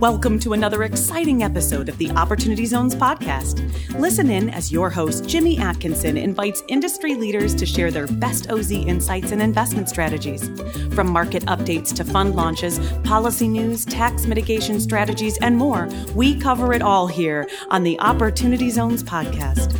[0.00, 3.60] Welcome to another exciting episode of the Opportunity Zones podcast.
[4.00, 8.72] Listen in as your host, Jimmy Atkinson, invites industry leaders to share their best OZ
[8.72, 10.48] insights and investment strategies.
[10.94, 16.72] From market updates to fund launches, policy news, tax mitigation strategies, and more, we cover
[16.72, 19.76] it all here on the Opportunity Zones podcast.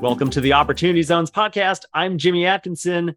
[0.00, 1.80] Welcome to the Opportunity Zones podcast.
[1.92, 3.16] I'm Jimmy Atkinson.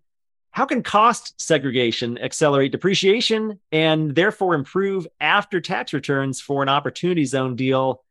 [0.55, 7.25] How can cost segregation accelerate depreciation and therefore improve after tax returns for an opportunity
[7.25, 8.01] zone deal?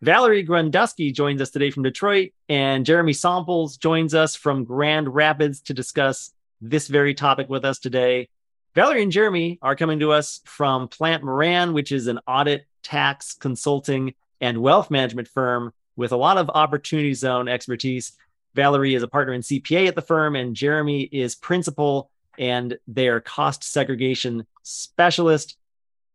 [0.00, 5.60] Valerie Grunduski joins us today from Detroit, and Jeremy Samples joins us from Grand Rapids
[5.62, 6.30] to discuss
[6.60, 8.28] this very topic with us today.
[8.76, 13.34] Valerie and Jeremy are coming to us from Plante Moran, which is an audit, tax,
[13.34, 18.12] consulting, and wealth management firm with a lot of opportunity zone expertise.
[18.58, 23.20] Valerie is a partner in CPA at the firm, and Jeremy is principal and their
[23.20, 25.56] cost segregation specialist.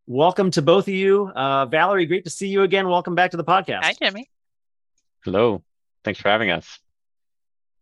[0.06, 1.28] Welcome to both of you.
[1.28, 2.86] Uh, Valerie, great to see you again.
[2.86, 3.82] Welcome back to the podcast.
[3.84, 4.28] Hi, Jeremy.
[5.24, 5.62] Hello.
[6.04, 6.80] Thanks for having us.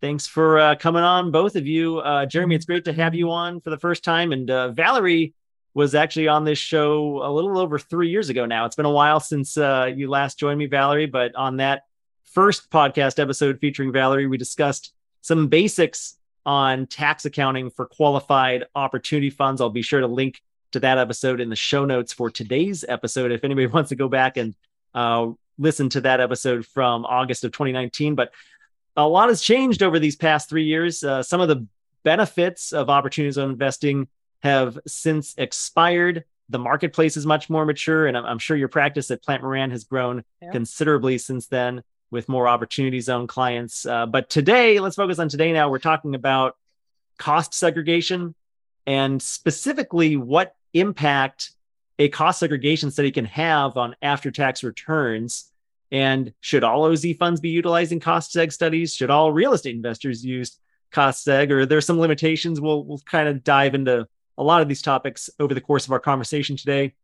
[0.01, 1.99] Thanks for uh, coming on, both of you.
[1.99, 4.31] Uh, Jeremy, it's great to have you on for the first time.
[4.31, 5.35] And uh, Valerie
[5.75, 8.67] was actually on this show a little over three years ago now.
[8.67, 11.83] It's been a while since uh, you last joined me, Valerie, but on that
[12.33, 19.31] first podcast episode featuring Valerie, we discussed some basics on tax accounting for qualified opportunity
[19.31, 19.61] funds.
[19.61, 23.31] I'll be sure to link to that episode in the show notes for today's episode
[23.31, 24.55] if anybody wants to go back and
[24.95, 28.15] uh, listen to that episode from August of 2019.
[28.15, 28.33] But
[28.97, 31.05] a lot has changed over these past three years.
[31.05, 31.67] Uh, some of the
[32.03, 34.09] benefits of opportunity zone investing
[34.43, 36.25] have since expired.
[36.49, 39.71] The marketplace is much more mature, and I'm, I'm sure your practice at Plante Moran
[39.71, 40.51] has grown yeah.
[40.51, 43.87] considerably since then with more opportunity zone clients.
[43.87, 45.71] Uh, but today, let's focus on today now.
[45.71, 46.57] We're talking about
[47.19, 48.35] cost segregation
[48.87, 51.53] and specifically what impact
[51.99, 55.51] a cost segregation study can have on after tax returns.
[55.91, 58.95] And should all OZ funds be utilizing cost seg studies?
[58.95, 60.59] Should all real estate investors use
[60.91, 61.51] cost seg?
[61.51, 62.61] Or there's some limitations?
[62.61, 64.07] We'll, we'll kind of dive into
[64.37, 66.95] a lot of these topics over the course of our conversation today.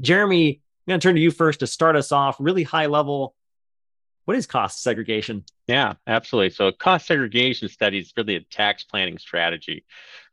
[0.00, 3.34] Jeremy, I'm going to turn to you first to start us off, really high level
[4.24, 5.44] what is cost segregation?
[5.66, 6.50] Yeah, absolutely.
[6.50, 9.84] So cost segregation study is really a tax planning strategy.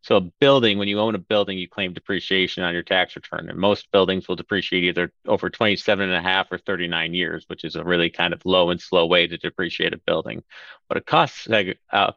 [0.01, 3.49] So a building, when you own a building, you claim depreciation on your tax return.
[3.49, 7.63] And most buildings will depreciate either over 27 and a half or 39 years, which
[7.63, 10.43] is a really kind of low and slow way to depreciate a building.
[10.87, 12.11] What a cost seg, uh,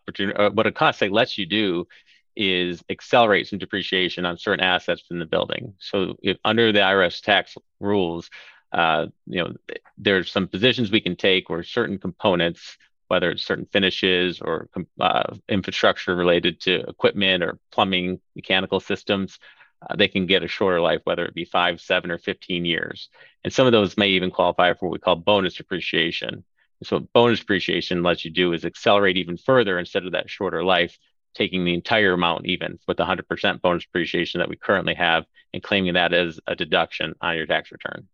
[0.50, 1.86] what a cost seg lets you do
[2.34, 5.74] is accelerate some depreciation on certain assets in the building.
[5.78, 8.30] So if under the IRS tax rules,
[8.72, 9.54] uh, you know,
[9.98, 12.78] there's some positions we can take or certain components,
[13.08, 14.68] whether it's certain finishes or
[15.00, 19.38] uh, infrastructure related to equipment or plumbing, mechanical systems,
[19.88, 23.08] uh, they can get a shorter life, whether it be five, seven, or 15 years.
[23.44, 26.44] And some of those may even qualify for what we call bonus depreciation.
[26.82, 30.98] so bonus depreciation lets you do is accelerate even further instead of that shorter life,
[31.34, 35.62] taking the entire amount even with the 100% bonus depreciation that we currently have and
[35.62, 38.08] claiming that as a deduction on your tax return.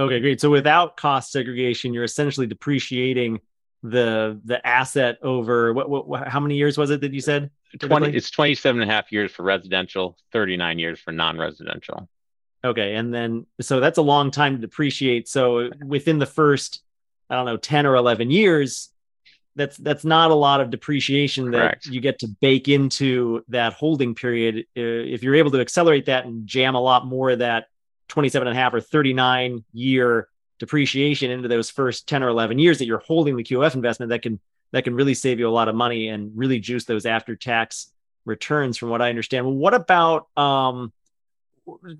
[0.00, 0.40] Okay, great.
[0.40, 3.40] So without cost segregation, you're essentially depreciating
[3.82, 7.50] the the asset over what, what, how many years was it that you said?
[7.78, 12.08] 20 it's 27 and a half years for residential 39 years for non-residential.
[12.64, 15.28] Okay and then so that's a long time to depreciate.
[15.28, 16.82] So within the first
[17.28, 18.90] i don't know 10 or 11 years
[19.56, 21.86] that's that's not a lot of depreciation that Correct.
[21.86, 24.66] you get to bake into that holding period.
[24.76, 24.80] Uh,
[25.14, 27.66] if you're able to accelerate that and jam a lot more of that
[28.10, 30.28] 27 and a half or 39 year
[30.58, 34.22] depreciation into those first 10 or 11 years that you're holding the QF investment that
[34.22, 34.38] can
[34.72, 37.90] that can really save you a lot of money and really juice those after tax
[38.24, 39.46] returns from what I understand.
[39.46, 40.92] What about um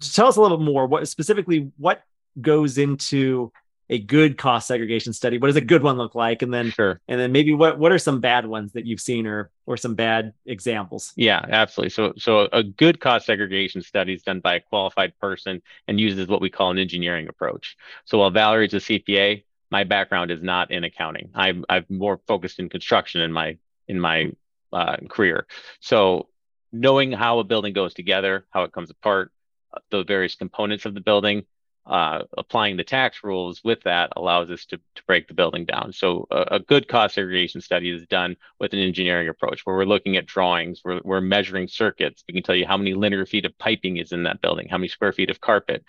[0.00, 2.02] tell us a little bit more what specifically what
[2.40, 3.50] goes into
[3.90, 5.36] a good cost segregation study?
[5.36, 6.42] What does a good one look like?
[6.42, 7.00] And then sure.
[7.08, 9.94] and then maybe what what are some bad ones that you've seen or or some
[9.94, 11.12] bad examples?
[11.16, 11.90] Yeah, absolutely.
[11.90, 16.28] So so a good cost segregation study is done by a qualified person and uses
[16.28, 17.76] what we call an engineering approach.
[18.04, 21.30] So while Valerie's a CPA, my background is not in accounting.
[21.34, 24.30] I'm I'm more focused in construction in my in my
[24.72, 25.48] uh, career.
[25.80, 26.28] So
[26.72, 29.32] knowing how a building goes together, how it comes apart,
[29.74, 31.44] uh, the various components of the building,
[31.90, 35.92] uh, applying the tax rules with that allows us to, to break the building down.
[35.92, 39.84] So a, a, good cost segregation study is done with an engineering approach where we're
[39.84, 42.22] looking at drawings, we're, we're measuring circuits.
[42.28, 44.78] We can tell you how many linear feet of piping is in that building, how
[44.78, 45.84] many square feet of carpet,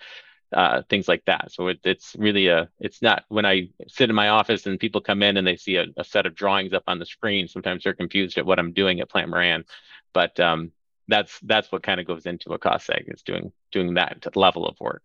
[0.52, 1.52] uh, things like that.
[1.52, 5.00] So it, it's really a, it's not when I sit in my office and people
[5.00, 7.84] come in and they see a, a, set of drawings up on the screen, sometimes
[7.84, 9.64] they're confused at what I'm doing at Plante Moran.
[10.12, 10.72] But um,
[11.06, 14.66] that's that's what kind of goes into a cost seg is doing doing that level
[14.66, 15.04] of work.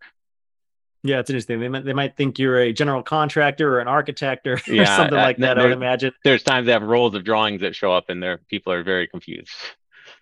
[1.02, 1.60] Yeah, it's interesting.
[1.60, 4.86] They might they might think you're a general contractor or an architect or, yeah, or
[4.86, 5.58] something like that.
[5.58, 6.12] I would imagine.
[6.24, 9.06] There's times they have rolls of drawings that show up, and their people are very
[9.06, 9.50] confused.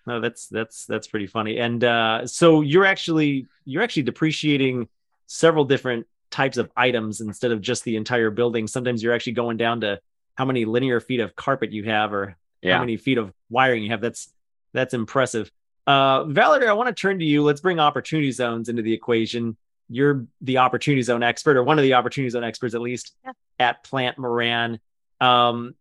[0.06, 1.58] No, that's that's that's pretty funny.
[1.58, 4.88] And uh, so you're actually you're actually depreciating
[5.26, 8.66] several different types of items instead of just the entire building.
[8.66, 10.00] Sometimes you're actually going down to
[10.36, 12.74] how many linear feet of carpet you have or yeah.
[12.74, 14.00] how many feet of wiring you have.
[14.00, 14.32] That's
[14.72, 15.50] that's impressive.
[15.86, 17.42] Uh, Valerie, I want to turn to you.
[17.42, 19.56] Let's bring opportunity zones into the equation.
[19.88, 23.32] You're the opportunity zone expert, or one of the opportunity zone experts, at least yeah.
[23.58, 24.80] at Plante Moran.
[25.20, 25.74] Um,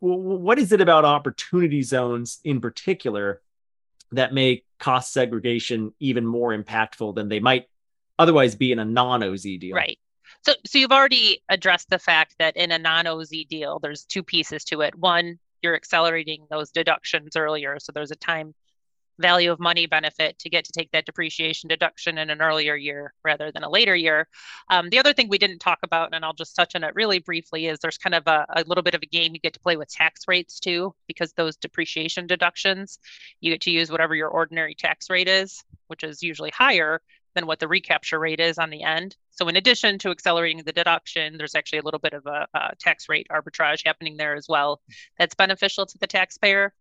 [0.00, 3.40] what is it about opportunity zones in particular
[4.12, 7.66] that make cost segregation even more impactful than they might
[8.18, 9.74] otherwise be in a non-OZ deal?
[9.74, 9.98] Right.
[10.44, 14.64] So, so you've already addressed the fact that in a non-OZ deal, there's two pieces
[14.64, 14.94] to it.
[14.94, 18.54] One, you're accelerating those deductions earlier, so there's a time
[19.18, 23.12] value of money benefit to get to take that depreciation deduction in an earlier year
[23.24, 24.28] rather than a later year.
[24.70, 27.18] Um, the other thing we didn't talk about, and I'll just touch on it really
[27.18, 29.60] briefly, is there's kind of a, a little bit of a game you get to
[29.60, 32.98] play with tax rates too, because those depreciation deductions,
[33.40, 37.00] you get to use whatever your ordinary tax rate is, which is usually higher
[37.34, 39.16] than what the recapture rate is on the end.
[39.30, 42.74] So in addition to accelerating the deduction, there's actually a little bit of a, a
[42.80, 44.80] tax rate arbitrage happening there as well.
[45.18, 46.72] That's beneficial to the taxpayer.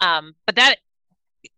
[0.00, 0.78] Um, but that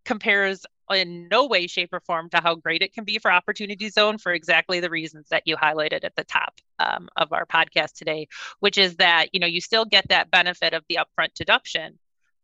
[0.04, 3.88] compares in no way, shape, or form to how great it can be for Opportunity
[3.88, 7.94] Zone for exactly the reasons that you highlighted at the top um, of our podcast
[7.94, 8.28] today,
[8.60, 11.98] which is that you know you still get that benefit of the upfront deduction.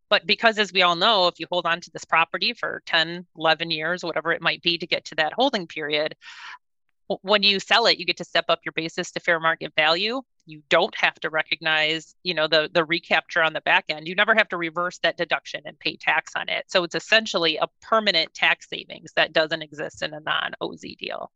[0.09, 3.27] But because, as we all know, if you hold on to this property for 10,
[3.37, 6.17] 11 years, whatever it might be to get to that holding period,
[7.23, 10.23] when you sell it, you get to step up your basis to fair market value.
[10.47, 14.09] You don't have to recognize you know the the recapture on the back end.
[14.09, 16.65] You never have to reverse that deduction and pay tax on it.
[16.69, 21.31] So it's essentially a permanent tax savings that doesn't exist in a non-oz deal.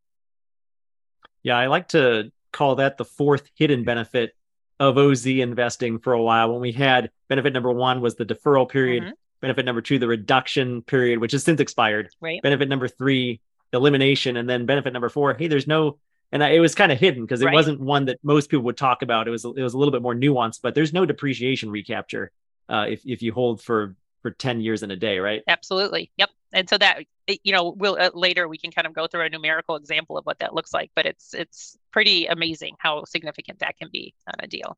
[1.42, 4.34] Yeah i like to call that the fourth hidden benefit
[4.80, 6.52] of oz investing for a while.
[6.52, 9.12] When we had benefit number one was the deferral period mm-hmm.
[9.40, 12.10] benefit number two the reduction period which has since expired.
[12.20, 12.42] Right.
[12.42, 13.40] Benefit number three
[13.74, 15.98] elimination and then benefit number four hey there's no
[16.32, 17.54] and I, it was kind of hidden because it right.
[17.54, 19.28] wasn't one that most people would talk about.
[19.28, 22.32] It was it was a little bit more nuanced, but there's no depreciation recapture
[22.68, 25.42] uh, if if you hold for for 10 years in a day, right?
[25.46, 26.10] Absolutely.
[26.16, 26.30] Yep.
[26.52, 27.04] And so that
[27.42, 30.26] you know, we'll uh, later we can kind of go through a numerical example of
[30.26, 34.34] what that looks like, but it's it's pretty amazing how significant that can be on
[34.40, 34.76] a deal.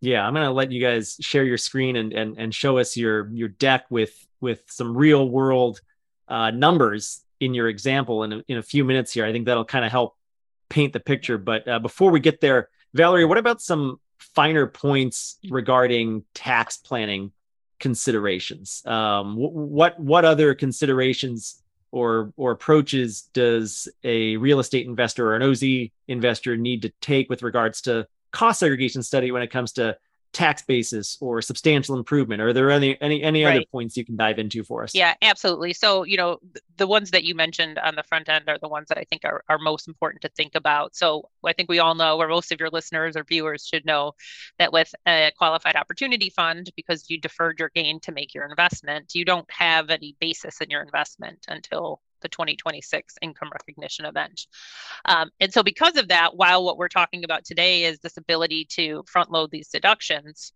[0.00, 3.28] Yeah, I'm gonna let you guys share your screen and and and show us your
[3.30, 5.80] your deck with with some real world
[6.28, 9.24] uh, numbers in your example in a, in a few minutes here.
[9.24, 10.16] I think that'll kind of help
[10.68, 11.38] paint the picture.
[11.38, 17.32] But uh, before we get there, Valerie, what about some finer points regarding tax planning
[17.78, 18.84] considerations?
[18.86, 25.42] Um, what what other considerations or or approaches does a real estate investor or an
[25.42, 25.62] OZ
[26.06, 29.96] investor need to take with regards to cost segregation study when it comes to
[30.32, 32.42] tax basis or substantial improvement?
[32.42, 33.56] Are there any any any right.
[33.56, 34.94] other points you can dive into for us?
[34.94, 35.72] Yeah absolutely.
[35.72, 36.38] So you know
[36.76, 39.24] the ones that you mentioned on the front end are the ones that i think
[39.24, 40.94] are, are most important to think about.
[40.94, 44.12] So i think we all know or most of your listeners or viewers should know
[44.58, 49.14] that with a qualified opportunity fund because you deferred your gain to make your investment
[49.14, 54.46] you don't have any basis in your investment until the 2026 income recognition event.
[55.04, 58.66] Um, and so, because of that, while what we're talking about today is this ability
[58.70, 60.52] to front load these deductions,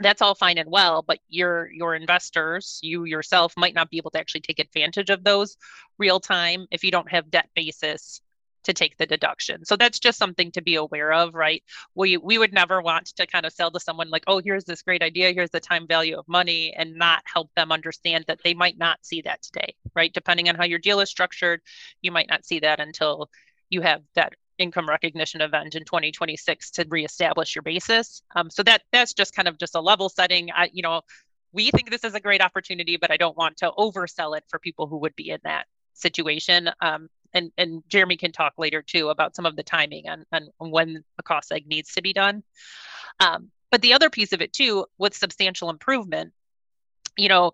[0.00, 4.10] that's all fine and well, but your your investors, you yourself, might not be able
[4.12, 5.56] to actually take advantage of those
[5.98, 8.20] real time if you don't have debt basis
[8.64, 9.64] to take the deduction.
[9.64, 11.62] So that's just something to be aware of, right?
[11.94, 14.82] We we would never want to kind of sell to someone like, "Oh, here's this
[14.82, 18.54] great idea, here's the time value of money," and not help them understand that they
[18.54, 20.12] might not see that today, right?
[20.12, 21.60] Depending on how your deal is structured,
[22.02, 23.30] you might not see that until
[23.70, 28.22] you have that income recognition event in 2026 to reestablish your basis.
[28.36, 30.50] Um, so that that's just kind of just a level setting.
[30.52, 31.00] I, you know,
[31.52, 34.58] we think this is a great opportunity, but I don't want to oversell it for
[34.58, 36.70] people who would be in that situation.
[36.80, 40.50] Um, and and Jeremy can talk later too about some of the timing and, and
[40.58, 42.42] when a cost seg needs to be done.
[43.20, 46.32] Um, but the other piece of it too, with substantial improvement,
[47.16, 47.52] you know,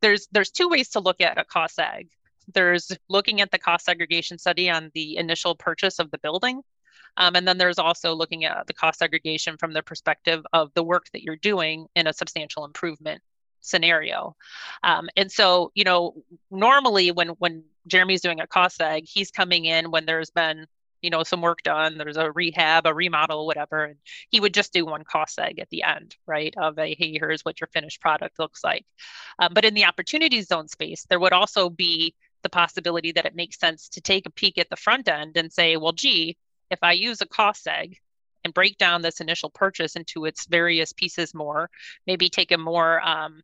[0.00, 2.08] there's there's two ways to look at a cost seg.
[2.52, 6.62] There's looking at the cost segregation study on the initial purchase of the building.
[7.16, 10.82] Um, and then there's also looking at the cost segregation from the perspective of the
[10.82, 13.22] work that you're doing in a substantial improvement
[13.60, 14.36] scenario.
[14.82, 19.64] Um, and so, you know, normally when when Jeremy's doing a cost seg, he's coming
[19.64, 20.66] in when there's been
[21.04, 23.96] you know some work done there's a rehab a remodel whatever and
[24.30, 27.44] he would just do one cost seg at the end right of a hey here's
[27.44, 28.86] what your finished product looks like.
[29.38, 33.36] Um, but in the opportunity zone space there would also be the possibility that it
[33.36, 36.38] makes sense to take a peek at the front end and say well gee
[36.70, 37.98] if i use a cost seg
[38.42, 41.68] and break down this initial purchase into its various pieces more
[42.06, 43.42] maybe take a more um,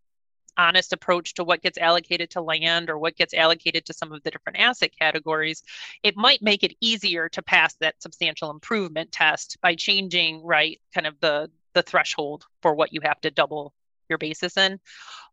[0.57, 4.23] honest approach to what gets allocated to land or what gets allocated to some of
[4.23, 5.63] the different asset categories,
[6.03, 11.07] it might make it easier to pass that substantial improvement test by changing, right, kind
[11.07, 13.73] of the the threshold for what you have to double
[14.09, 14.81] your basis in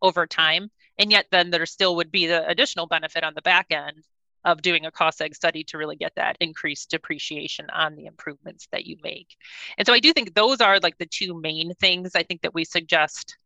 [0.01, 0.69] over time.
[0.99, 4.03] And yet then there still would be the additional benefit on the back end
[4.45, 8.67] of doing a cost seg study to really get that increased depreciation on the improvements
[8.71, 9.35] that you make.
[9.77, 12.53] And so I do think those are like the two main things I think that
[12.53, 13.37] we suggest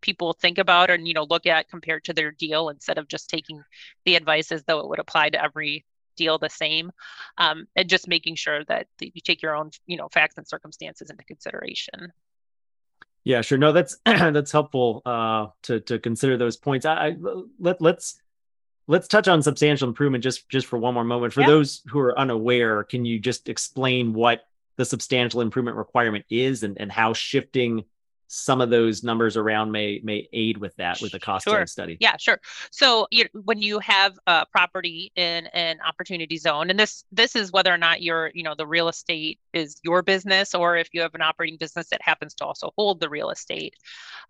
[0.00, 3.30] people think about and you know look at compared to their deal instead of just
[3.30, 3.62] taking
[4.04, 5.84] the advice as though it would apply to every
[6.16, 6.90] deal the same
[7.38, 11.10] um, and just making sure that you take your own you know facts and circumstances
[11.10, 12.12] into consideration.
[13.24, 13.58] Yeah sure.
[13.58, 16.86] No that's that's helpful uh, to to consider those points.
[16.86, 17.16] I, I,
[17.58, 18.20] let let's
[18.86, 21.32] let's touch on substantial improvement just just for one more moment.
[21.32, 21.48] For yeah.
[21.48, 24.42] those who are unaware can you just explain what
[24.76, 27.84] the substantial improvement requirement is and, and how shifting
[28.28, 31.66] some of those numbers around may may aid with that with the cost sure.
[31.66, 31.96] study.
[32.00, 32.40] Yeah, sure.
[32.70, 37.52] So you, when you have a property in an opportunity zone, and this this is
[37.52, 41.00] whether or not you're you know the real estate is your business, or if you
[41.00, 43.74] have an operating business that happens to also hold the real estate.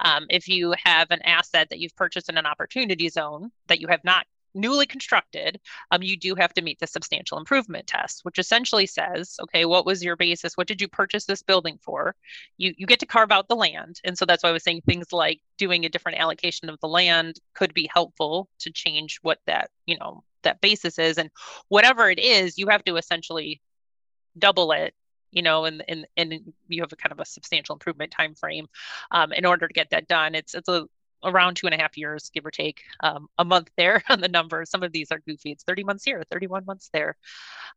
[0.01, 3.89] Um, if you have an asset that you've purchased in an opportunity zone that you
[3.89, 4.27] have not
[4.57, 5.61] newly constructed,
[5.91, 9.87] um, you do have to meet the substantial improvement test, which essentially says, okay, what
[9.87, 10.57] was your basis?
[10.57, 12.17] What did you purchase this building for?
[12.57, 14.83] You you get to carve out the land, and so that's why I was saying
[14.83, 19.39] things like doing a different allocation of the land could be helpful to change what
[19.47, 21.31] that you know that basis is, and
[21.69, 23.61] whatever it is, you have to essentially
[24.39, 24.95] double it
[25.33, 28.67] you know, and and and you have a kind of a substantial improvement time frame
[29.11, 30.35] um, in order to get that done.
[30.35, 30.87] It's it's a
[31.27, 34.29] around two and a half years, give or take um, a month there on the
[34.29, 34.71] numbers.
[34.71, 35.53] Some of these are goofy.
[35.53, 37.17] It's 30 months here, 31 months there.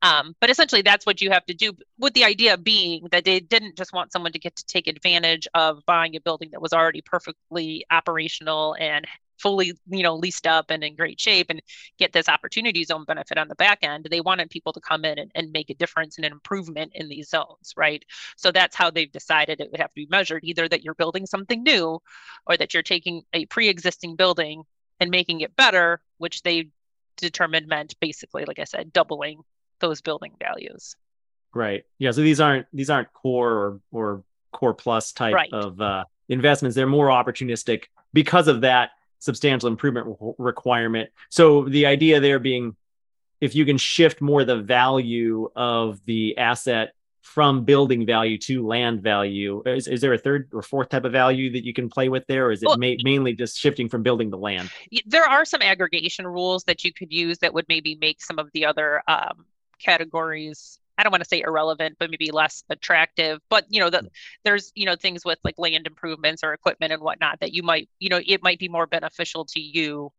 [0.01, 3.39] Um, but essentially, that's what you have to do, with the idea being that they
[3.39, 6.73] didn't just want someone to get to take advantage of buying a building that was
[6.73, 9.05] already perfectly operational and
[9.39, 11.61] fully you know leased up and in great shape and
[11.97, 15.17] get this opportunity zone benefit on the back end they wanted people to come in
[15.17, 18.03] and, and make a difference and an improvement in these zones right?
[18.37, 21.25] So that's how they've decided it would have to be measured either that you're building
[21.25, 21.99] something new
[22.45, 24.63] or that you're taking a pre-existing building
[24.99, 26.69] and making it better which they
[27.17, 29.41] determined meant basically like i said doubling
[29.79, 30.95] those building values.
[31.53, 31.83] Right.
[31.97, 35.49] Yeah so these aren't these aren't core or or core plus type right.
[35.51, 36.75] of uh investments.
[36.75, 41.09] They're more opportunistic because of that substantial improvement requirement.
[41.29, 42.75] So the idea there being
[43.41, 49.01] if you can shift more the value of the asset from building value to land
[49.01, 52.09] value, is, is there a third or fourth type of value that you can play
[52.09, 52.47] with there?
[52.47, 54.69] Or is it well, ma- mainly just shifting from building to land?
[55.05, 58.49] There are some aggregation rules that you could use that would maybe make some of
[58.53, 59.45] the other um,
[59.79, 63.39] categories I don't want to say irrelevant, but maybe less attractive.
[63.49, 64.09] But you know, the, mm.
[64.43, 67.89] there's you know things with like land improvements or equipment and whatnot that you might
[67.99, 70.11] you know it might be more beneficial to you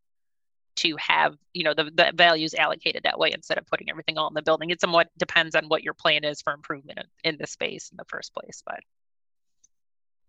[0.76, 4.28] to have you know the, the values allocated that way instead of putting everything all
[4.28, 4.70] in the building.
[4.70, 7.98] It somewhat depends on what your plan is for improvement in, in the space in
[7.98, 8.80] the first place, but.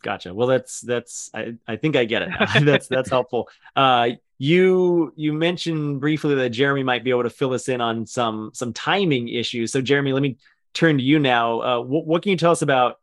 [0.03, 0.33] Gotcha.
[0.33, 2.29] Well, that's that's I, I think I get it.
[2.65, 3.49] that's that's helpful.
[3.75, 8.05] Uh, you you mentioned briefly that Jeremy might be able to fill us in on
[8.05, 9.71] some some timing issues.
[9.71, 10.37] So, Jeremy, let me
[10.73, 11.61] turn to you now.
[11.61, 12.99] Uh, what, what can you tell us about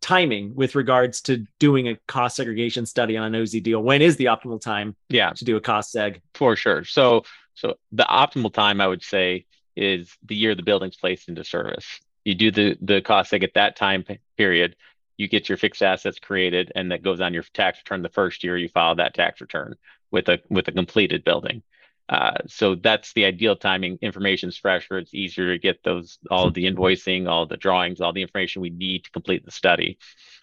[0.00, 3.82] timing with regards to doing a cost segregation study on an OZ deal?
[3.82, 4.96] When is the optimal time?
[5.08, 5.30] Yeah.
[5.30, 6.84] to do a cost seg for sure.
[6.84, 7.24] So
[7.54, 9.46] so the optimal time I would say
[9.76, 12.00] is the year the building's placed into service.
[12.24, 14.04] You do the the cost seg at that time
[14.36, 14.76] period
[15.20, 18.42] you get your fixed assets created and that goes on your tax return the first
[18.42, 19.74] year you file that tax return
[20.10, 21.62] with a with a completed building.
[22.08, 23.98] Uh, so that's the ideal timing.
[24.00, 24.98] Information's fresher.
[24.98, 28.70] It's easier to get those all the invoicing, all the drawings, all the information we
[28.70, 29.98] need to complete the study.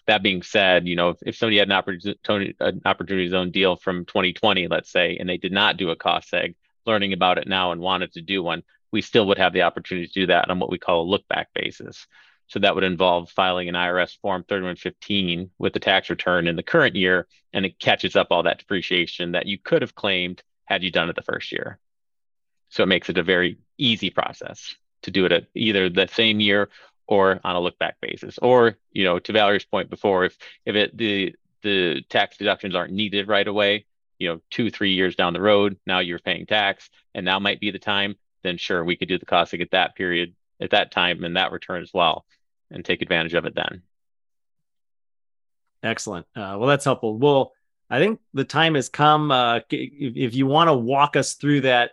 [0.06, 3.74] That being said, you know, if, if somebody had an opportunity an opportunity zone deal
[3.74, 6.54] from 2020, let's say, and they did not do a cost seg,
[6.86, 10.06] learning about it now and wanted to do one, we still would have the opportunity
[10.06, 12.06] to do that on what we call a look back basis.
[12.48, 16.62] So that would involve filing an IRS Form 3115 with the tax return in the
[16.62, 20.82] current year, and it catches up all that depreciation that you could have claimed had
[20.82, 21.78] you done it the first year.
[22.70, 26.40] So it makes it a very easy process to do it at either the same
[26.40, 26.70] year
[27.06, 28.38] or on a look back basis.
[28.38, 32.92] Or, you know, to Valerie's point before, if if it the the tax deductions aren't
[32.92, 33.84] needed right away,
[34.18, 37.60] you know, two, three years down the road, now you're paying tax and now might
[37.60, 40.90] be the time, then sure, we could do the cost at that period at that
[40.90, 42.24] time and that return as well
[42.70, 43.82] and take advantage of it then.
[45.82, 46.26] Excellent.
[46.34, 47.16] Uh, well, that's helpful.
[47.16, 47.52] Well,
[47.90, 49.30] I think the time has come.
[49.30, 51.92] Uh, if, you want to walk us through that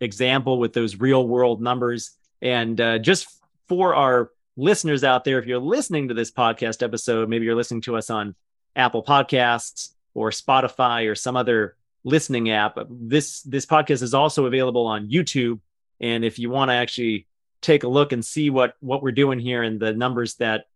[0.00, 3.28] example with those real world numbers, and uh, just
[3.68, 7.82] for our listeners out there, if you're listening to this podcast episode, maybe you're listening
[7.82, 8.34] to us on
[8.74, 12.78] Apple Podcasts or Spotify or some other listening app.
[12.88, 15.60] This this podcast is also available on YouTube,
[16.00, 17.27] and if you want to actually
[17.60, 20.66] take a look and see what what we're doing here and the numbers that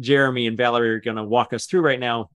[0.00, 2.30] Jeremy and Valerie are going to walk us through right now,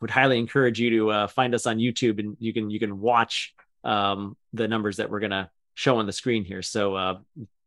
[0.00, 3.00] would highly encourage you to uh, find us on YouTube and you can you can
[3.00, 3.54] watch
[3.84, 6.62] um, the numbers that we're going to show on the screen here.
[6.62, 7.18] So, uh,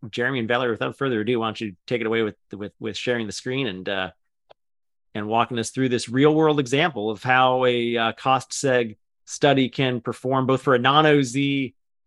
[0.09, 2.97] Jeremy and Valerie, without further ado, why don't you take it away with with with
[2.97, 4.11] sharing the screen and uh,
[5.13, 9.69] and walking us through this real world example of how a uh, cost seg study
[9.69, 11.35] can perform both for a non OZ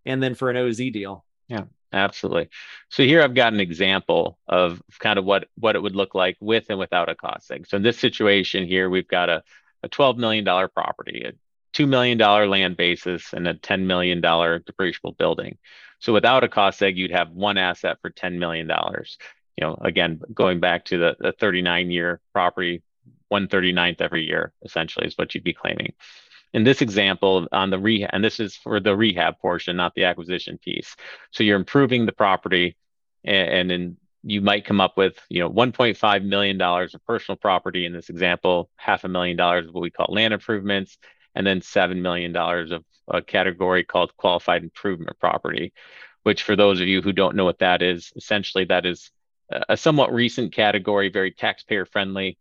[0.07, 1.25] and then for an OZ deal.
[1.49, 2.49] Yeah, absolutely.
[2.91, 6.37] So here I've got an example of kind of what what it would look like
[6.41, 7.67] with and without a cost seg.
[7.67, 9.43] So in this situation here, we've got a
[9.85, 11.33] a $12 million property, a
[11.77, 15.59] $2 million land basis, and a $10 million depreciable building.
[16.01, 18.69] So without a cost seg, you'd have one asset for $10 million.
[18.69, 22.83] You know, again, going back to the, the 39 year property,
[23.33, 25.93] 139th every year, essentially, is what you'd be claiming.
[26.55, 30.05] In this example, on the rehab, and this is for the rehab portion, not the
[30.05, 30.97] acquisition piece.
[31.33, 32.77] So you're improving the property,
[33.25, 37.37] and, and in you might come up with you know 1.5 million dollars of personal
[37.37, 40.99] property in this example half a million dollars of what we call land improvements
[41.35, 45.73] and then $7 million of a category called qualified improvement property
[46.23, 49.11] which for those of you who don't know what that is essentially that is
[49.69, 52.39] a somewhat recent category very taxpayer friendly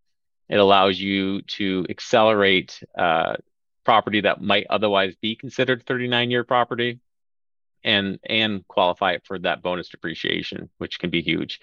[0.47, 3.35] it allows you to accelerate uh,
[3.83, 6.99] property that might otherwise be considered 39 year property
[7.83, 11.59] and and qualify it for that bonus depreciation, which can be huge.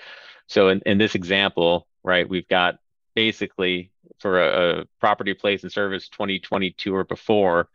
[0.46, 2.78] So in, in this example, right, we've got
[3.14, 7.68] basically for a, a property place and service 2022 or before,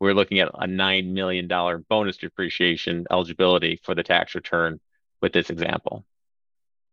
[0.00, 1.48] we're looking at a $9 million
[1.88, 4.80] bonus depreciation eligibility for the tax return
[5.20, 6.04] with this example.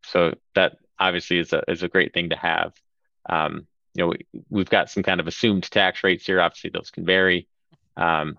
[0.03, 2.73] So that obviously is a, is a great thing to have.
[3.27, 4.13] Um, you know,
[4.49, 6.41] we, have got some kind of assumed tax rates here.
[6.41, 7.47] Obviously, those can vary.
[7.97, 8.37] Um,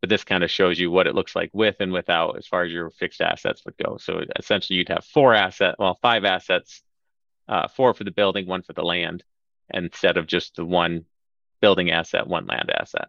[0.00, 2.64] but this kind of shows you what it looks like with and without as far
[2.64, 3.96] as your fixed assets would go.
[3.98, 6.82] So essentially you'd have four asset, well, five assets,
[7.48, 9.24] uh, four for the building, one for the land,
[9.72, 11.06] instead of just the one
[11.60, 13.08] building asset, one land asset.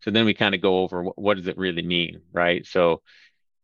[0.00, 2.64] So then we kind of go over what, what does it really mean, right?
[2.64, 3.02] So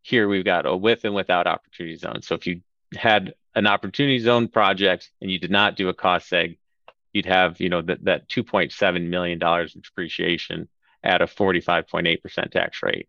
[0.02, 2.22] here we've got a with and without opportunity zone.
[2.22, 2.62] So if you
[2.96, 6.58] had an opportunity zone project and you did not do a cost seg,
[7.12, 10.68] you'd have you know that that 2.7 million dollars in depreciation
[11.04, 13.08] at a 45.8% tax rate.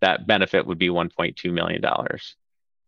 [0.00, 2.36] That benefit would be 1.2 million dollars.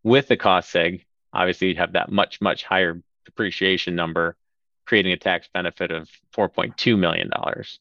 [0.03, 4.37] With the cost seg obviously you'd have that much much higher depreciation number
[4.85, 7.79] creating a tax benefit of 4.2 million dollars.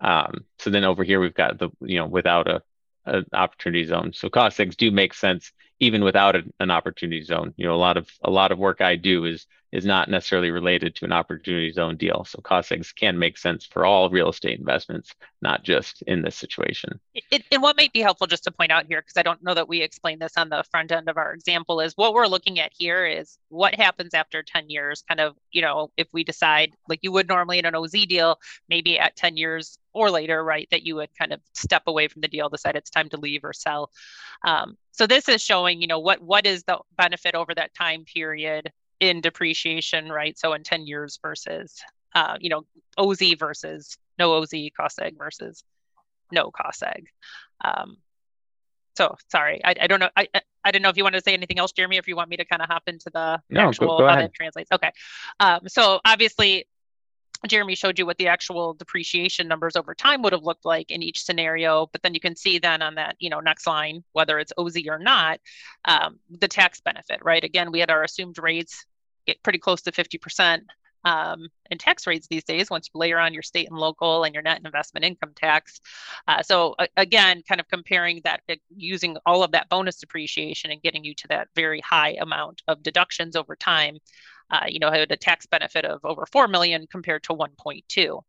[0.00, 2.62] Um, so then over here we've got the you know without a,
[3.06, 4.12] a opportunity zone.
[4.12, 7.54] So cost segs do make sense even without an opportunity zone.
[7.56, 10.50] You know a lot of a lot of work i do is is not necessarily
[10.50, 12.24] related to an opportunity zone deal.
[12.24, 16.36] So cost segs can make sense for all real estate investments, not just in this
[16.36, 16.98] situation.
[17.30, 19.54] It, and what might be helpful just to point out here, because I don't know
[19.54, 22.58] that we explained this on the front end of our example, is what we're looking
[22.58, 26.72] at here is what happens after 10 years, kind of, you know, if we decide
[26.88, 30.68] like you would normally in an OZ deal, maybe at 10 years or later, right,
[30.70, 33.44] that you would kind of step away from the deal, decide it's time to leave
[33.44, 33.90] or sell.
[34.44, 38.04] Um, so this is showing, you know, what what is the benefit over that time
[38.04, 40.38] period in depreciation, right?
[40.38, 41.74] So in 10 years versus,
[42.14, 42.62] uh, you know,
[42.98, 45.64] OZ versus no OZ cost seg versus
[46.30, 47.06] no cost seg.
[47.64, 47.96] Um,
[48.96, 50.10] so sorry, I, I don't know.
[50.16, 50.28] I,
[50.62, 52.36] I didn't know if you wanted to say anything else, Jeremy, if you want me
[52.36, 54.70] to kind of hop into the no, actual go, go how that translates.
[54.70, 54.92] Okay.
[55.38, 56.66] Um, so obviously
[57.48, 61.02] Jeremy showed you what the actual depreciation numbers over time would have looked like in
[61.02, 64.38] each scenario, but then you can see then on that, you know, next line, whether
[64.38, 65.40] it's OZ or not,
[65.86, 67.42] um, the tax benefit, right?
[67.42, 68.84] Again, we had our assumed rates
[69.30, 70.62] get pretty close to 50%
[71.04, 74.34] um, in tax rates these days once you layer on your state and local and
[74.34, 75.80] your net investment income tax.
[76.28, 80.70] Uh, so uh, again, kind of comparing that, uh, using all of that bonus depreciation
[80.70, 83.98] and getting you to that very high amount of deductions over time.
[84.50, 88.20] Uh, you know, had a tax benefit of over 4 million compared to 1.2.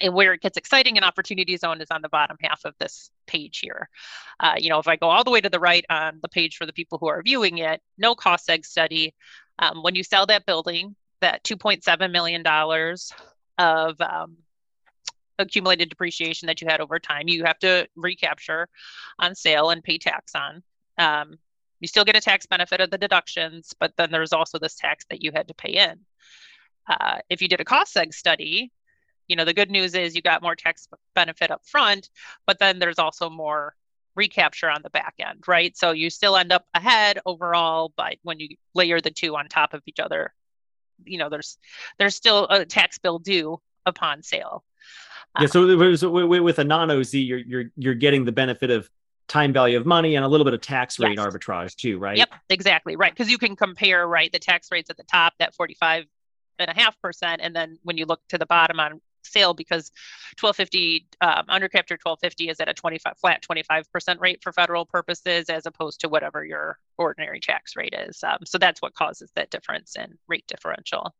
[0.00, 3.10] And where it gets exciting in opportunity zone is on the bottom half of this
[3.26, 3.88] page here.
[4.40, 6.56] Uh, you know, if I go all the way to the right on the page
[6.56, 9.14] for the people who are viewing it, no cost seg study,
[9.58, 12.44] um, when you sell that building, that $2.7 million
[13.58, 14.36] of um,
[15.38, 17.28] accumulated depreciation that you had over time.
[17.28, 18.68] You have to recapture
[19.18, 20.62] on sale and pay tax on.
[20.98, 21.38] Um,
[21.80, 25.04] you still get a tax benefit of the deductions, but then there's also this tax
[25.10, 26.00] that you had to pay in.
[26.88, 28.72] Uh, if you did a cost seg study,
[29.28, 32.08] you know the good news is you got more tax benefit up front,
[32.46, 33.74] but then there's also more
[34.18, 35.74] recapture on the back end, right?
[35.76, 39.72] So you still end up ahead overall, but when you layer the two on top
[39.72, 40.34] of each other,
[41.04, 41.56] you know there's
[41.98, 44.64] there's still a tax bill due upon sale.
[45.40, 48.90] Yeah, so, um, so with a non-OZ, you're you're you're getting the benefit of
[49.28, 51.26] time value of money and a little bit of tax rate yes.
[51.26, 52.16] arbitrage too, right?
[52.16, 53.12] Yep, exactly, right.
[53.12, 56.06] Because you can compare, right, the tax rates at the top, that 45
[56.58, 59.90] and a half percent, and then when you look to the bottom on sale, because
[60.40, 64.86] 1250 um, under capture 1250 is at a 25 flat 25 percent rate for federal
[64.86, 68.22] purposes, as opposed to whatever your ordinary tax rate is.
[68.22, 71.14] Um, so that's what causes that difference in rate differential.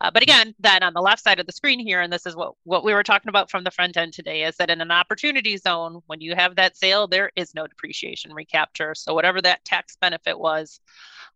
[0.00, 2.36] Uh, but again, then on the left side of the screen here, and this is
[2.36, 4.90] what, what we were talking about from the front end today, is that in an
[4.90, 8.94] opportunity zone, when you have that sale, there is no depreciation recapture.
[8.94, 10.80] So whatever that tax benefit was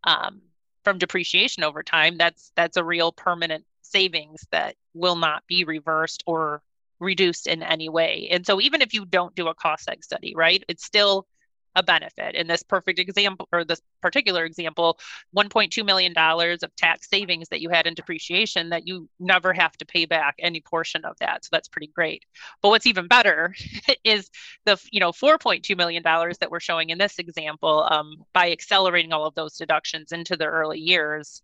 [0.03, 0.41] um,
[0.83, 6.23] from depreciation over time, that's that's a real permanent savings that will not be reversed
[6.25, 6.61] or
[6.99, 8.27] reduced in any way.
[8.31, 11.27] And so even if you don't do a cost seg study, right, it's still
[11.75, 12.35] a benefit.
[12.35, 14.99] In this perfect example, or this particular example,
[15.35, 19.85] $1.2 million of tax savings that you had in depreciation that you never have to
[19.85, 21.45] pay back any portion of that.
[21.45, 22.23] So that's pretty great.
[22.61, 23.55] But what's even better
[24.03, 24.29] is
[24.65, 29.25] the you know $4.2 million that we're showing in this example um, by accelerating all
[29.25, 31.41] of those deductions into the early years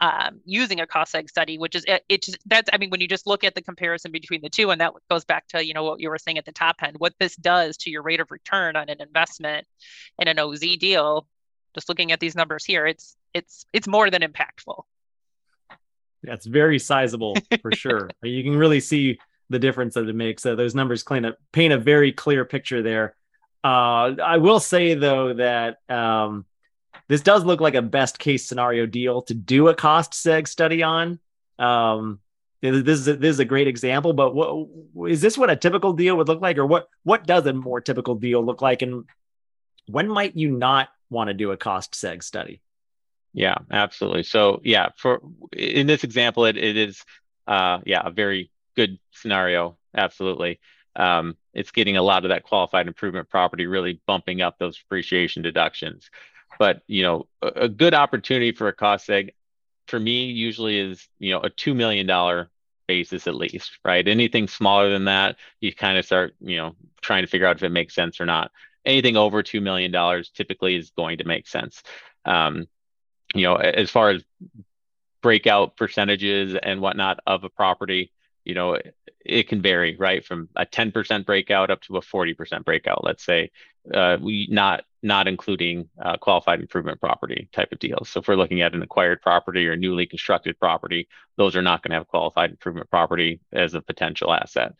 [0.00, 3.00] um, using a cost seg study, which is it, it just that's I mean when
[3.00, 5.74] you just look at the comparison between the two, and that goes back to you
[5.74, 8.20] know what you were saying at the top end, what this does to your rate
[8.20, 9.66] of return on an investment
[10.18, 11.26] in an OZ deal.
[11.74, 14.82] Just looking at these numbers here, it's it's it's more than impactful.
[16.22, 18.10] That's very sizable for sure.
[18.22, 20.42] you can really see the difference that it makes.
[20.42, 23.14] So those numbers paint a, paint a very clear picture there.
[23.62, 26.44] Uh, I will say though that um,
[27.08, 30.82] this does look like a best case scenario deal to do a cost seg study
[30.82, 31.18] on.
[31.58, 32.20] Um,
[32.60, 35.92] this is a, this is a great example, but what is this what a typical
[35.92, 39.04] deal would look like, or what what does a more typical deal look like, and
[39.86, 42.60] when might you not want to do a cost seg study?
[43.32, 44.22] Yeah, absolutely.
[44.22, 45.20] So yeah, for
[45.52, 47.04] in this example, it, it is
[47.46, 49.76] uh, yeah a very good scenario.
[49.94, 50.58] Absolutely.
[50.96, 55.42] Um, it's getting a lot of that qualified improvement property really bumping up those depreciation
[55.42, 56.10] deductions.
[56.58, 59.30] But you know, a, a good opportunity for a cost seg
[59.88, 62.50] for me usually is you know a two million dollar
[62.86, 64.06] basis at least, right?
[64.06, 67.62] Anything smaller than that, you kind of start you know trying to figure out if
[67.62, 68.50] it makes sense or not.
[68.84, 71.82] Anything over two million dollars typically is going to make sense.
[72.24, 72.66] Um,
[73.34, 74.22] you know, as far as
[75.22, 78.12] breakout percentages and whatnot of a property,
[78.46, 82.64] you know, it, it can vary, right, from a 10% breakout up to a 40%
[82.64, 83.04] breakout.
[83.04, 83.50] Let's say,
[83.92, 88.08] uh, we not not including uh, qualified improvement property type of deals.
[88.08, 91.06] So if we're looking at an acquired property or newly constructed property,
[91.36, 94.74] those are not going to have qualified improvement property as a potential asset.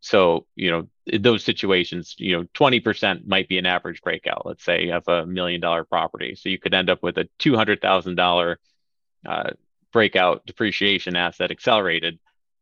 [0.00, 4.90] So, you know, those situations, you know, 20% might be an average breakout, let's say,
[4.90, 6.36] of a million dollar property.
[6.36, 8.56] So you could end up with a $200,000
[9.26, 9.50] uh,
[9.92, 12.18] breakout depreciation asset accelerated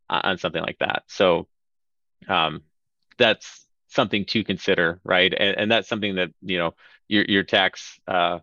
[0.09, 1.03] on something like that.
[1.07, 1.47] So
[2.27, 2.61] um,
[3.17, 5.33] that's something to consider, right?
[5.33, 6.73] And, and that's something that, you know,
[7.07, 8.39] your your tax uh,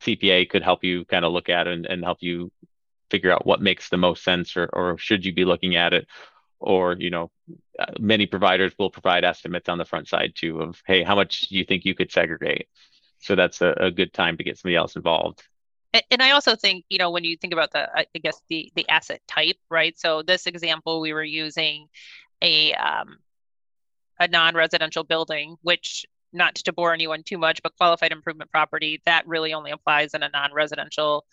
[0.00, 2.50] CPA could help you kind of look at and, and help you
[3.10, 6.06] figure out what makes the most sense or, or should you be looking at it
[6.60, 7.30] or you know
[7.78, 11.42] uh, many providers will provide estimates on the front side too of hey how much
[11.42, 12.68] do you think you could segregate
[13.18, 15.42] so that's a, a good time to get somebody else involved
[16.10, 18.88] and I also think, you know, when you think about the, I guess the the
[18.88, 19.98] asset type, right?
[19.98, 21.88] So this example, we were using
[22.42, 23.18] a um,
[24.18, 29.26] a non-residential building, which not to bore anyone too much, but qualified improvement property that
[29.26, 31.24] really only applies in a non-residential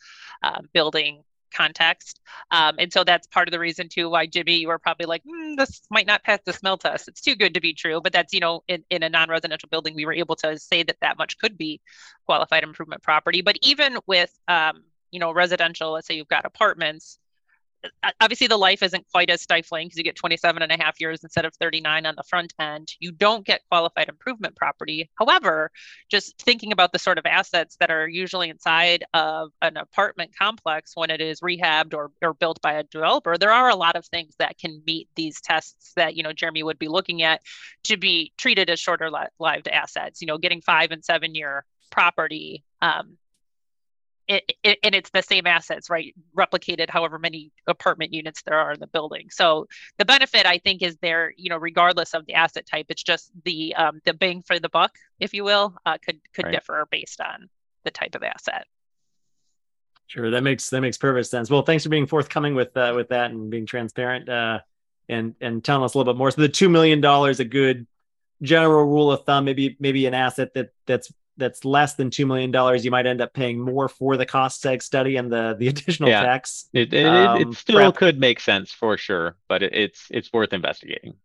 [0.42, 2.22] uh, building context.
[2.52, 5.24] Um, and so that's part of the reason too why Jimmy, you were probably like,
[5.24, 7.08] mm, this might not pass the smell test.
[7.08, 8.02] It's too good to be true.
[8.02, 10.98] But that's, you know, in, in a non-residential building, we were able to say that
[11.02, 11.82] that much could be
[12.26, 13.42] qualified improvement property.
[13.42, 17.20] But even with, um, you know, residential, let's say you've got apartments,
[18.22, 21.24] obviously the life isn't quite as stifling because you get 27 and a half years
[21.24, 22.90] instead of 39 on the front end.
[23.00, 25.10] You don't get qualified improvement property.
[25.16, 25.72] However
[26.10, 30.92] just thinking about the sort of assets that are usually inside of an apartment complex
[30.96, 34.06] when it is rehabbed or, or built by a developer there are a lot of
[34.06, 37.42] things that can meet these tests that you know jeremy would be looking at
[37.84, 39.10] to be treated as shorter
[39.40, 43.18] lived assets you know getting five and seven year property um,
[44.28, 46.14] it, it, and it's the same assets, right?
[46.36, 49.30] Replicated however many apartment units there are in the building.
[49.32, 52.88] So the benefit, I think, is there, you know, regardless of the asset type.
[52.90, 56.46] It's just the um, the bang for the buck, if you will, uh, could could
[56.46, 56.52] right.
[56.52, 57.50] differ based on
[57.86, 58.66] the type of asset.
[60.08, 61.50] Sure, that makes that makes perfect sense.
[61.50, 64.60] Well, thanks for being forthcoming with uh, with that and being transparent uh,
[65.10, 66.32] and and telling us a little bit more.
[66.32, 67.88] So the two million dollars a good
[68.42, 69.46] general rule of thumb.
[69.46, 73.22] Maybe maybe an asset that that's that's less than two million dollars, you might end
[73.22, 76.24] up paying more for the cost seg study and the the additional yeah.
[76.24, 76.68] tax.
[76.74, 77.96] It it, um, it still prep.
[77.96, 81.16] could make sense for sure, but it, it's it's worth investigating.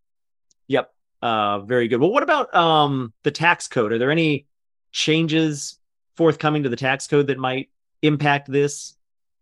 [0.68, 2.01] Yep, uh, very good.
[2.01, 3.92] Well, what about um the tax code?
[3.92, 4.46] Are there any
[4.92, 5.79] changes
[6.16, 7.70] forthcoming to the tax code that might
[8.03, 8.94] impact this?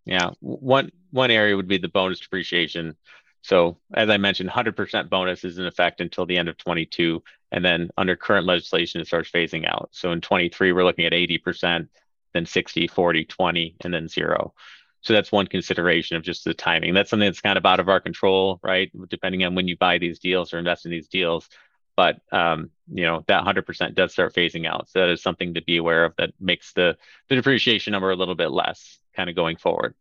[0.04, 2.96] Yeah, one one area would be the bonus depreciation.
[3.42, 7.22] So, as I mentioned, 100% bonus is in effect until the end of 22.
[7.52, 9.88] And then under current legislation, it starts phasing out.
[9.92, 11.88] So in 23, we're looking at 80%,
[12.32, 14.54] then 60, 40, 20, and then zero.
[15.02, 16.94] So that's one consideration of just the timing.
[16.94, 18.90] That's something that's kind of out of our control, right?
[19.08, 21.48] Depending on when you buy these deals or invest in these deals.
[21.96, 24.88] But um, you know that 100% does start phasing out.
[24.88, 26.14] So that is something to be aware of.
[26.16, 26.96] That makes the
[27.28, 29.94] the depreciation number a little bit less, kind of going forward.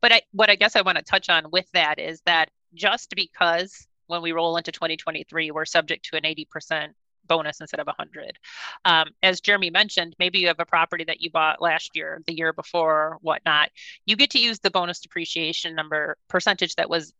[0.00, 3.14] But I, what I guess I want to touch on with that is that just
[3.14, 6.88] because when we roll into 2023, we're subject to an 80%
[7.26, 8.38] bonus instead of 100.
[8.84, 12.34] Um, as Jeremy mentioned, maybe you have a property that you bought last year, the
[12.34, 13.70] year before, whatnot.
[14.06, 17.12] You get to use the bonus depreciation number percentage that was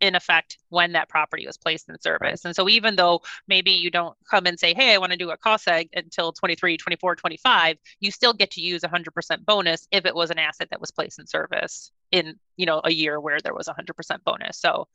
[0.00, 2.44] in effect when that property was placed in service.
[2.44, 5.30] And so even though maybe you don't come and say, hey, I want to do
[5.30, 10.04] a cost seg until 23, 24, 25, you still get to use 100% bonus if
[10.04, 13.40] it was an asset that was placed in service in, you know, a year where
[13.40, 14.58] there was 100% bonus.
[14.58, 14.88] So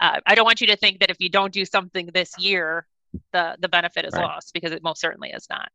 [0.00, 2.86] uh, I don't want you to think that if you don't do something this year,
[3.32, 4.22] the the benefit is right.
[4.22, 5.70] lost because it most certainly is not.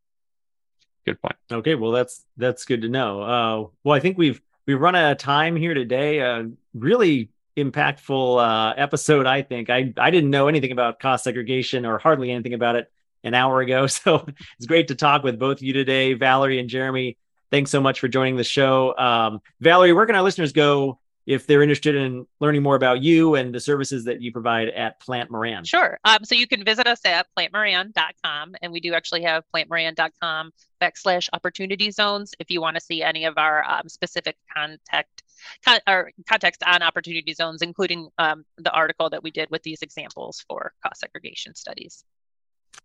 [1.06, 1.36] Good point.
[1.52, 3.22] Okay, well that's that's good to know.
[3.22, 6.22] Uh, well, I think we've we've run out of time here today.
[6.22, 9.26] Uh, really impactful uh, episode.
[9.26, 12.92] I think I I didn't know anything about cost segregation or hardly anything about it
[13.24, 13.88] an hour ago.
[14.04, 14.26] So
[14.58, 17.18] it's great to talk with both of you today, Valerie and Jeremy.
[17.52, 18.96] Thanks so much for joining the show.
[18.98, 23.36] Um, Valerie, where can our listeners go if they're interested in learning more about you
[23.36, 25.66] and the services that you provide at Plante Moran.
[25.66, 26.00] Sure.
[26.06, 31.28] Um, so you can visit us at plantemoran.com, and we do actually have plantemoran.com backslash
[31.34, 35.24] opportunity zones if you want to see any of our um, specific contact
[35.66, 39.82] con- or context on opportunity zones, including um, the article that we did with these
[39.82, 42.06] examples for cost segregation studies.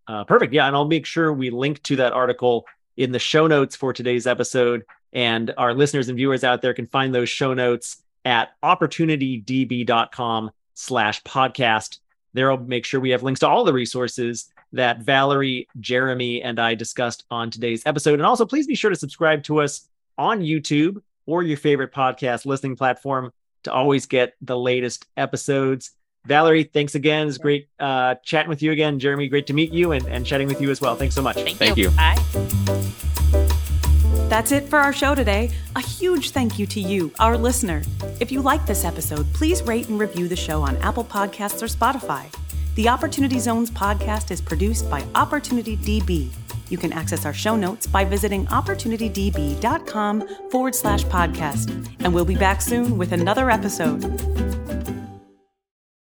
[0.05, 0.53] Uh, perfect.
[0.53, 2.65] Yeah, and I'll make sure we link to that article
[2.97, 4.83] in the show notes for today's episode.
[5.13, 11.21] And our listeners and viewers out there can find those show notes at opportunitydb.com slash
[11.23, 11.99] podcast.
[12.33, 16.59] There I'll make sure we have links to all the resources that Valerie, Jeremy, and
[16.59, 18.15] I discussed on today's episode.
[18.15, 22.45] And also, please be sure to subscribe to us on YouTube or your favorite podcast
[22.45, 23.31] listening platform
[23.63, 25.91] to always get the latest episodes.
[26.25, 27.27] Valerie, thanks again.
[27.27, 28.99] It's great uh, chatting with you again.
[28.99, 30.95] Jeremy, great to meet you and, and chatting with you as well.
[30.95, 31.35] Thanks so much.
[31.35, 31.89] Thank, Thank you.
[31.89, 31.91] you.
[31.91, 32.42] Bye.
[34.29, 35.51] That's it for our show today.
[35.75, 37.81] A huge thank you to you, our listener.
[38.19, 41.67] If you like this episode, please rate and review the show on Apple Podcasts or
[41.67, 42.33] Spotify.
[42.75, 46.31] The Opportunity Zones podcast is produced by Opportunity DB.
[46.69, 51.95] You can access our show notes by visiting opportunitydb.com forward slash podcast.
[51.99, 54.01] And we'll be back soon with another episode.